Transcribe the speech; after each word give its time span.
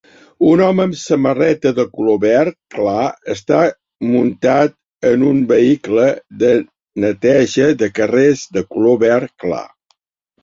Un 0.51 0.61
home 0.65 0.81
amb 0.83 0.95
samarreta 0.99 1.71
de 1.79 1.83
color 1.97 2.15
verd 2.23 2.55
clar 2.75 3.03
està 3.33 3.59
muntat 4.13 4.73
en 5.11 5.25
un 5.31 5.43
vehicle 5.51 6.07
de 6.45 6.49
neteja 7.05 7.67
de 7.83 7.91
carrers 8.01 8.47
de 8.57 8.65
color 8.73 8.97
verd 9.05 9.33
clar. 9.45 9.65